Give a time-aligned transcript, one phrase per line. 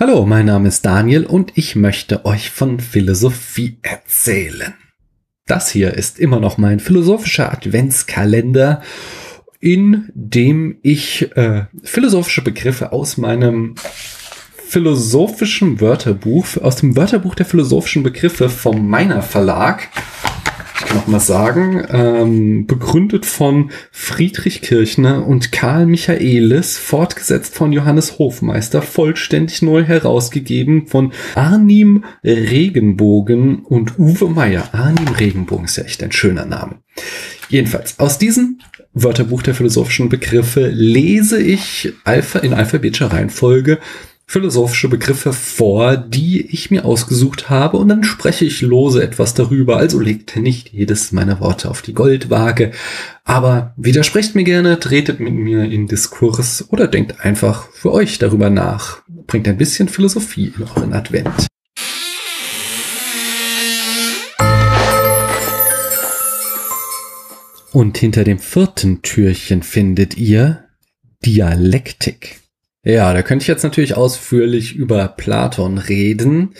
[0.00, 4.74] Hallo, mein Name ist Daniel und ich möchte euch von Philosophie erzählen.
[5.46, 8.82] Das hier ist immer noch mein philosophischer Adventskalender,
[9.60, 13.76] in dem ich äh, philosophische Begriffe aus meinem
[14.66, 19.90] philosophischen Wörterbuch, aus dem Wörterbuch der philosophischen Begriffe vom Meiner Verlag
[20.94, 29.62] nochmal sagen, ähm, begründet von Friedrich Kirchner und Karl Michaelis, fortgesetzt von Johannes Hofmeister, vollständig
[29.62, 34.68] neu herausgegeben von Arnim Regenbogen und Uwe Meyer.
[34.72, 36.76] Arnim Regenbogen ist ja echt ein schöner Name.
[37.48, 38.58] Jedenfalls, aus diesem
[38.94, 43.78] Wörterbuch der philosophischen Begriffe lese ich Alpha in alphabetischer Reihenfolge
[44.26, 49.76] philosophische Begriffe vor, die ich mir ausgesucht habe und dann spreche ich lose etwas darüber.
[49.76, 52.72] Also legt nicht jedes meiner Worte auf die Goldwaage,
[53.24, 58.50] aber widersprecht mir gerne, tretet mit mir in Diskurs oder denkt einfach für euch darüber
[58.50, 59.02] nach.
[59.26, 61.46] Bringt ein bisschen Philosophie in euren Advent.
[67.72, 70.64] Und hinter dem vierten Türchen findet ihr
[71.26, 72.43] Dialektik.
[72.84, 76.54] Ja, da könnte ich jetzt natürlich ausführlich über Platon reden.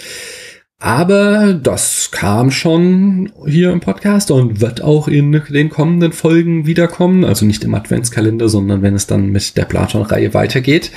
[0.79, 7.25] Aber das kam schon hier im Podcast und wird auch in den kommenden Folgen wiederkommen.
[7.25, 10.91] Also nicht im Adventskalender, sondern wenn es dann mit der Platon-Reihe weitergeht.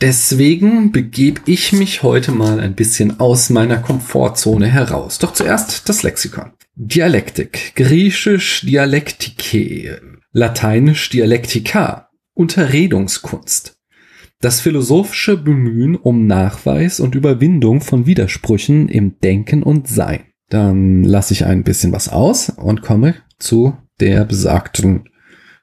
[0.00, 5.18] Deswegen begebe ich mich heute mal ein bisschen aus meiner Komfortzone heraus.
[5.18, 6.52] Doch zuerst das Lexikon.
[6.74, 13.75] Dialektik, griechisch Dialektike, lateinisch Dialektika, Unterredungskunst
[14.40, 20.24] das philosophische Bemühen um Nachweis und Überwindung von Widersprüchen im Denken und Sein.
[20.48, 25.08] Dann lasse ich ein bisschen was aus und komme zu der besagten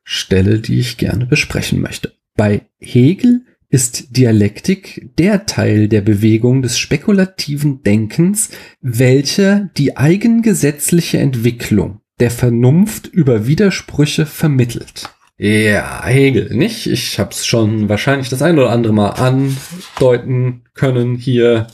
[0.04, 2.14] Stelle, die ich gerne besprechen möchte.
[2.36, 8.50] Bei Hegel ist Dialektik der Teil der Bewegung des spekulativen Denkens,
[8.82, 15.10] welcher die eigengesetzliche Entwicklung der Vernunft über Widersprüche vermittelt.
[15.44, 16.88] Ja, Hegel, nicht?
[16.88, 21.68] Ich habe es schon wahrscheinlich das ein oder andere Mal andeuten können hier.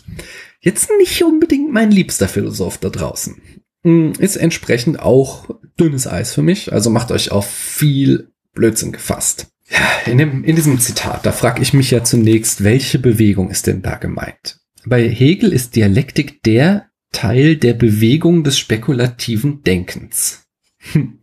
[0.59, 3.39] Jetzt nicht unbedingt mein liebster Philosoph da draußen.
[3.83, 5.47] Hm, ist entsprechend auch
[5.79, 9.49] dünnes Eis für mich, also macht euch auf viel Blödsinn gefasst.
[9.69, 13.67] Ja, in, dem, in diesem Zitat, da frage ich mich ja zunächst, welche Bewegung ist
[13.67, 14.61] denn da gemeint?
[14.83, 20.47] Bei Hegel ist Dialektik der Teil der Bewegung des spekulativen Denkens.
[20.93, 21.19] Hm.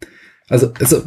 [0.49, 1.03] Also, also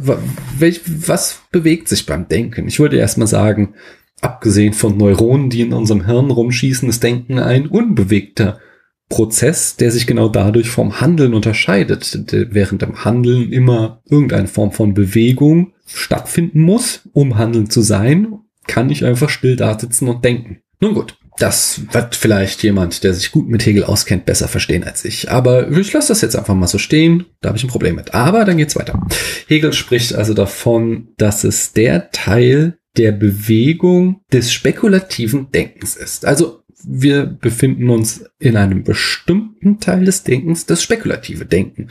[0.58, 2.68] welch, was bewegt sich beim Denken?
[2.68, 3.74] Ich würde erstmal sagen,
[4.20, 8.60] abgesehen von Neuronen, die in unserem Hirn rumschießen, ist Denken ein unbewegter
[9.08, 14.94] Prozess, der sich genau dadurch vom Handeln unterscheidet, während im Handeln immer irgendeine Form von
[14.94, 20.60] Bewegung stattfinden muss, um Handeln zu sein, kann ich einfach still da sitzen und denken.
[20.80, 25.04] Nun gut, das wird vielleicht jemand, der sich gut mit Hegel auskennt, besser verstehen als
[25.04, 25.30] ich.
[25.30, 27.26] Aber ich lasse das jetzt einfach mal so stehen.
[27.40, 28.14] Da habe ich ein Problem mit.
[28.14, 29.00] Aber dann geht's weiter.
[29.46, 36.26] Hegel spricht also davon, dass es der Teil der Bewegung des spekulativen Denkens ist.
[36.26, 41.88] Also wir befinden uns in einem bestimmten Teil des Denkens, das spekulative Denken.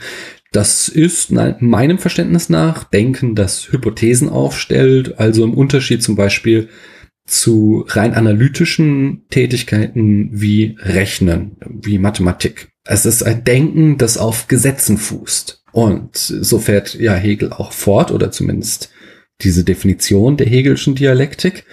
[0.52, 6.68] Das ist meinem Verständnis nach Denken, das Hypothesen aufstellt, also im Unterschied zum Beispiel
[7.30, 12.68] zu rein analytischen Tätigkeiten wie Rechnen, wie Mathematik.
[12.84, 15.62] Es ist ein Denken, das auf Gesetzen fußt.
[15.72, 18.90] Und so fährt ja Hegel auch fort, oder zumindest
[19.42, 21.64] diese Definition der Hegelschen Dialektik,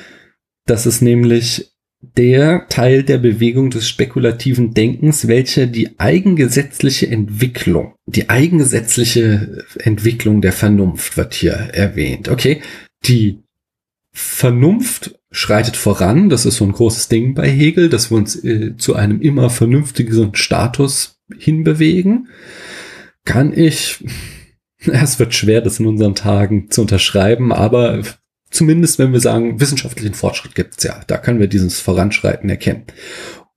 [0.66, 1.72] dass es nämlich
[2.16, 10.54] der Teil der Bewegung des spekulativen Denkens, welcher die eigengesetzliche Entwicklung, die eigengesetzliche Entwicklung der
[10.54, 12.30] Vernunft wird hier erwähnt.
[12.30, 12.62] Okay,
[13.06, 13.40] die
[14.14, 16.30] Vernunft schreitet voran.
[16.30, 19.50] Das ist so ein großes Ding bei Hegel, dass wir uns äh, zu einem immer
[19.50, 22.30] vernünftigeren Status hinbewegen.
[23.26, 24.04] Kann ich,
[24.86, 28.02] es wird schwer, das in unseren Tagen zu unterschreiben, aber
[28.50, 32.86] zumindest wenn wir sagen, wissenschaftlichen Fortschritt gibt's ja, da können wir dieses Voranschreiten erkennen.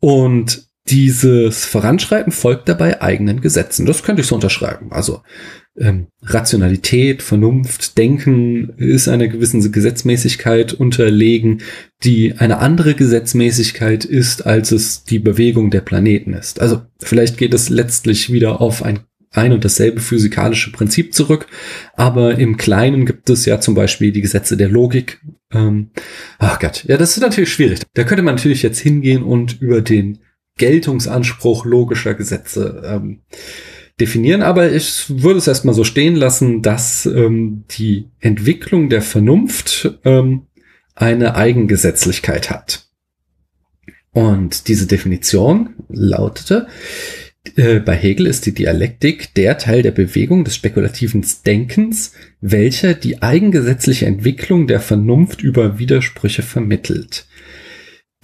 [0.01, 3.87] Und dieses Voranschreiten folgt dabei eigenen Gesetzen.
[3.87, 4.91] Das könnte ich so unterschreiben.
[4.91, 5.23] Also
[5.79, 11.63] ähm, Rationalität, Vernunft, Denken ist einer gewissen Gesetzmäßigkeit unterlegen,
[12.03, 16.61] die eine andere Gesetzmäßigkeit ist, als es die Bewegung der Planeten ist.
[16.61, 19.01] Also vielleicht geht es letztlich wieder auf ein
[19.33, 21.47] ein und dasselbe physikalische Prinzip zurück,
[21.95, 25.21] aber im Kleinen gibt es ja zum Beispiel die Gesetze der Logik.
[25.53, 25.91] Ähm,
[26.39, 27.81] ach Gott, ja, das ist natürlich schwierig.
[27.95, 30.19] Da könnte man natürlich jetzt hingehen und über den
[30.59, 33.21] Geltungsanspruch logischer Gesetze ähm,
[34.01, 39.99] definieren, aber ich würde es erstmal so stehen lassen, dass ähm, die Entwicklung der Vernunft
[40.05, 40.47] ähm,
[40.95, 42.87] eine Eigengesetzlichkeit hat.
[44.13, 46.67] Und diese Definition lautete,
[47.57, 53.23] äh, bei Hegel ist die Dialektik der Teil der Bewegung des spekulativen Denkens, welcher die
[53.23, 57.27] eigengesetzliche Entwicklung der Vernunft über Widersprüche vermittelt.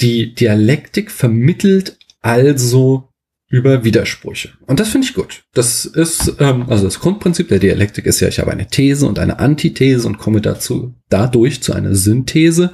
[0.01, 3.09] Die Dialektik vermittelt also
[3.49, 4.51] über Widersprüche.
[4.67, 5.45] Und das finde ich gut.
[5.55, 9.19] Das ist, ähm, also das Grundprinzip der Dialektik ist ja, ich habe eine These und
[9.19, 12.73] eine Antithese und komme dazu, dadurch zu einer Synthese.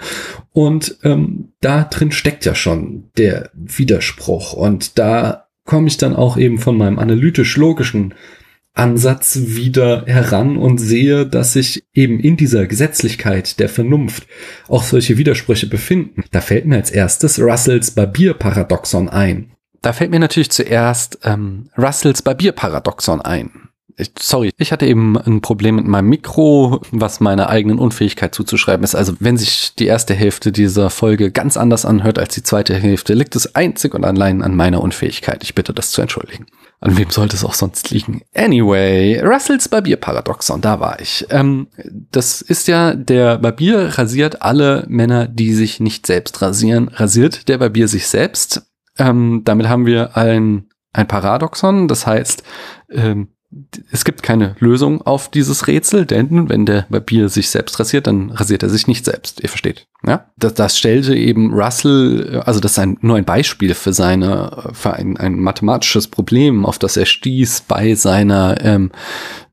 [0.52, 4.54] Und ähm, da drin steckt ja schon der Widerspruch.
[4.54, 8.14] Und da komme ich dann auch eben von meinem analytisch-logischen
[8.74, 14.26] Ansatz wieder heran und sehe, dass sich eben in dieser Gesetzlichkeit der Vernunft
[14.68, 16.24] auch solche Widersprüche befinden.
[16.30, 19.52] Da fällt mir als erstes Russells Barbier-Paradoxon ein.
[19.82, 23.68] Da fällt mir natürlich zuerst ähm, Russells Barbier-Paradoxon ein.
[23.96, 28.84] Ich, sorry, ich hatte eben ein Problem mit meinem Mikro, was meiner eigenen Unfähigkeit zuzuschreiben
[28.84, 28.94] ist.
[28.94, 33.12] Also wenn sich die erste Hälfte dieser Folge ganz anders anhört als die zweite Hälfte,
[33.12, 35.42] liegt es einzig und allein an meiner Unfähigkeit.
[35.42, 36.46] Ich bitte das zu entschuldigen.
[36.80, 38.22] An wem sollte es auch sonst liegen?
[38.34, 41.26] Anyway, Russells Barbier-Paradoxon, da war ich.
[41.30, 41.68] Ähm,
[42.10, 46.88] das ist ja, der Barbier rasiert alle Männer, die sich nicht selbst rasieren.
[46.88, 48.62] Rasiert der Barbier sich selbst?
[48.98, 52.42] Ähm, damit haben wir ein, ein Paradoxon, das heißt,
[52.90, 53.28] ähm,
[53.90, 58.30] es gibt keine Lösung auf dieses Rätsel, denn wenn der Barbier sich selbst rasiert, dann
[58.30, 59.40] rasiert er sich nicht selbst.
[59.42, 59.86] Ihr versteht.
[60.06, 60.26] Ja?
[60.38, 64.94] Das, das stellte eben Russell, also das ist ein, nur ein Beispiel für seine, für
[64.94, 68.90] ein, ein mathematisches Problem, auf das er stieß bei seiner, ähm,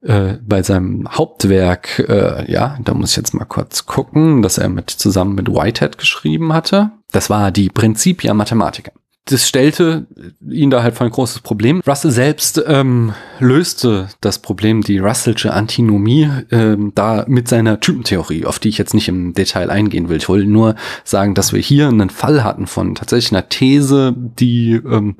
[0.01, 4.69] äh, bei seinem Hauptwerk, äh, ja, da muss ich jetzt mal kurz gucken, dass er
[4.69, 6.91] mit zusammen mit Whitehead geschrieben hatte.
[7.11, 8.91] Das war die Principia Mathematica
[9.29, 10.07] das stellte
[10.49, 11.81] ihn da halt vor ein großes Problem.
[11.85, 18.57] Russell selbst ähm, löste das Problem, die Russellsche Antinomie, ähm, da mit seiner Typentheorie, auf
[18.57, 20.17] die ich jetzt nicht im Detail eingehen will.
[20.17, 24.73] Ich wollte nur sagen, dass wir hier einen Fall hatten von tatsächlich einer These, die
[24.73, 25.17] ähm,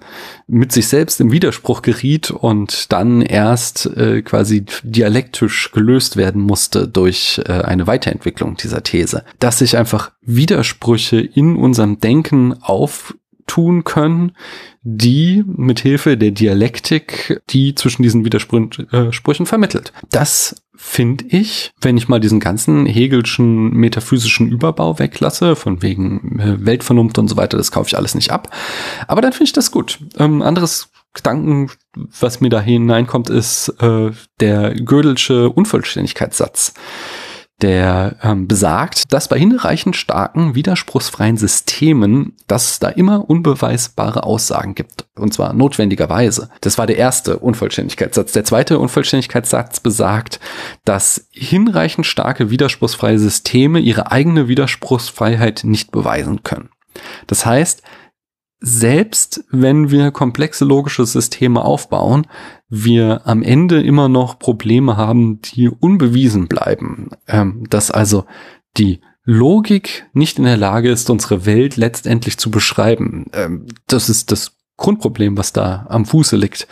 [0.48, 6.88] mit sich selbst im Widerspruch geriet und dann erst äh, quasi dialektisch gelöst werden musste
[6.88, 9.24] durch äh, eine Weiterentwicklung dieser These.
[9.38, 13.14] Dass sich einfach Widersprüche in unserem Denken auf
[13.50, 14.32] tun können,
[14.84, 19.92] die mit Hilfe der Dialektik, die zwischen diesen Widersprüchen vermittelt.
[20.12, 26.66] Das finde ich, wenn ich mal diesen ganzen Hegelschen metaphysischen Überbau weglasse, von wegen äh,
[26.66, 28.56] Weltvernunft und so weiter, das kaufe ich alles nicht ab.
[29.08, 30.00] Aber dann finde ich das gut.
[30.18, 31.70] Ähm, anderes Gedanken,
[32.20, 36.74] was mir da hineinkommt, ist äh, der Gödelsche Unvollständigkeitssatz
[37.62, 44.76] der ähm, besagt, dass bei hinreichend starken, widerspruchsfreien Systemen, dass es da immer unbeweisbare Aussagen
[44.76, 45.06] gibt.
[45.16, 46.50] Und zwar notwendigerweise.
[46.62, 48.32] Das war der erste Unvollständigkeitssatz.
[48.32, 50.40] Der zweite Unvollständigkeitssatz besagt,
[50.86, 56.70] dass hinreichend starke, widerspruchsfreie Systeme ihre eigene Widerspruchsfreiheit nicht beweisen können.
[57.28, 57.84] Das heißt,
[58.60, 62.28] selbst wenn wir komplexe logische Systeme aufbauen,
[62.68, 67.10] wir am Ende immer noch Probleme haben, die unbewiesen bleiben.
[67.28, 68.26] Ähm, dass also
[68.78, 73.28] die Logik nicht in der Lage ist, unsere Welt letztendlich zu beschreiben.
[73.34, 76.68] Ähm, das ist das Grundproblem, was da am Fuße liegt.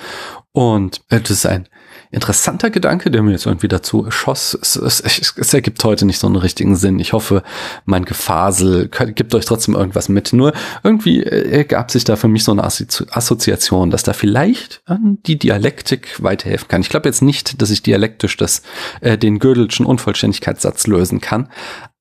[0.52, 1.68] Und äh, das ist ein
[2.12, 4.58] interessanter Gedanke, der mir jetzt irgendwie dazu schoss.
[4.62, 5.02] Es, es,
[5.36, 7.00] es, ergibt heute nicht so einen richtigen Sinn.
[7.00, 7.44] Ich hoffe,
[7.86, 10.34] mein Gefasel gibt euch trotzdem irgendwas mit.
[10.34, 15.18] Nur irgendwie äh, ergab sich da für mich so eine Assoziation, dass da vielleicht an
[15.26, 16.82] die Dialektik weiterhelfen kann.
[16.82, 18.62] Ich glaube jetzt nicht, dass ich dialektisch das,
[19.02, 21.50] äh, den Gödelschen Unvollständigkeitssatz lösen kann.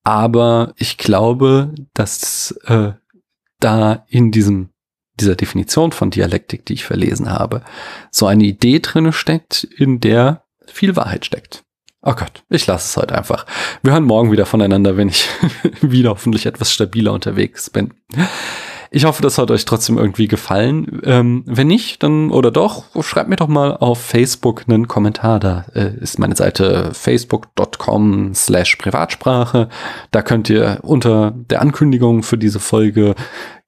[0.03, 2.93] Aber ich glaube, dass äh,
[3.59, 4.69] da in diesem
[5.19, 7.61] dieser Definition von Dialektik, die ich verlesen habe,
[8.11, 11.63] so eine Idee drinne steckt, in der viel Wahrheit steckt.
[12.01, 13.45] Oh Gott, ich lasse es heute einfach.
[13.81, 15.27] Wir hören morgen wieder voneinander, wenn ich
[15.81, 17.93] wieder hoffentlich etwas stabiler unterwegs bin.
[18.89, 21.01] Ich hoffe, das hat euch trotzdem irgendwie gefallen.
[21.03, 25.39] Ähm, wenn nicht, dann oder doch, schreibt mir doch mal auf Facebook einen Kommentar.
[25.39, 29.67] Da äh, ist meine Seite facebook.com slash Privatsprache.
[30.11, 33.15] Da könnt ihr unter der Ankündigung für diese Folge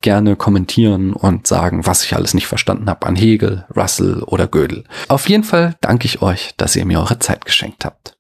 [0.02, 4.84] gerne kommentieren und sagen, was ich alles nicht verstanden habe an Hegel, Russell oder Gödel.
[5.08, 8.19] Auf jeden Fall danke ich euch, dass ihr mir eure Zeit geschenkt habt.